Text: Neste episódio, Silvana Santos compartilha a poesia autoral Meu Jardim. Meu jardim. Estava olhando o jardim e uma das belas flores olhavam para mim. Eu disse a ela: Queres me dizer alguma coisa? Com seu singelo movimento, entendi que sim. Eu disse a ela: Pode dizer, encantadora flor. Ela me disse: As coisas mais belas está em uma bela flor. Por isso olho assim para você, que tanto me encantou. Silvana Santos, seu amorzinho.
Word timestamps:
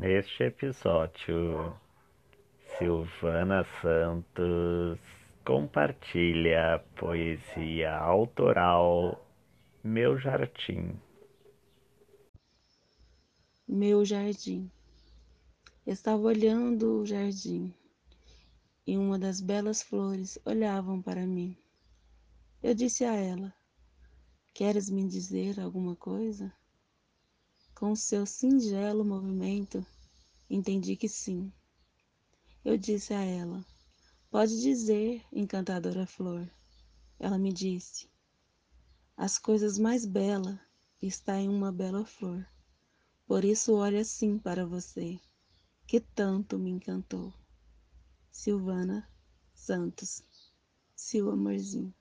Neste 0.00 0.44
episódio, 0.44 1.76
Silvana 2.78 3.66
Santos 3.82 5.00
compartilha 5.44 6.76
a 6.76 6.78
poesia 6.78 7.96
autoral 7.96 9.20
Meu 9.82 10.16
Jardim. 10.16 10.96
Meu 13.66 14.04
jardim. 14.04 14.70
Estava 15.84 16.22
olhando 16.22 17.00
o 17.00 17.04
jardim 17.04 17.74
e 18.86 18.96
uma 18.96 19.18
das 19.18 19.40
belas 19.40 19.82
flores 19.82 20.38
olhavam 20.44 21.02
para 21.02 21.26
mim. 21.26 21.56
Eu 22.62 22.72
disse 22.72 23.04
a 23.04 23.14
ela: 23.16 23.52
Queres 24.54 24.88
me 24.88 25.08
dizer 25.08 25.58
alguma 25.58 25.96
coisa? 25.96 26.52
Com 27.78 27.94
seu 27.94 28.26
singelo 28.26 29.04
movimento, 29.04 29.86
entendi 30.50 30.96
que 30.96 31.08
sim. 31.08 31.52
Eu 32.64 32.76
disse 32.76 33.14
a 33.14 33.22
ela: 33.22 33.64
Pode 34.28 34.60
dizer, 34.60 35.24
encantadora 35.30 36.04
flor. 36.04 36.50
Ela 37.20 37.38
me 37.38 37.52
disse: 37.52 38.10
As 39.16 39.38
coisas 39.38 39.78
mais 39.78 40.04
belas 40.04 40.58
está 41.00 41.38
em 41.38 41.48
uma 41.48 41.70
bela 41.70 42.04
flor. 42.04 42.44
Por 43.24 43.44
isso 43.44 43.74
olho 43.74 44.00
assim 44.00 44.40
para 44.40 44.66
você, 44.66 45.16
que 45.86 46.00
tanto 46.00 46.58
me 46.58 46.70
encantou. 46.70 47.32
Silvana 48.32 49.08
Santos, 49.54 50.24
seu 50.96 51.30
amorzinho. 51.30 51.94